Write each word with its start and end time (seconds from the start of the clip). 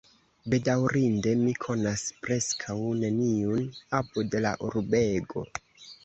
Bedaŭrinde, 0.51 1.33
mi 1.41 1.51
konas 1.65 2.05
preskaŭ 2.27 2.77
neniun 3.01 3.67
apud 3.99 4.39
la 4.47 4.55
urbego. 4.69 5.45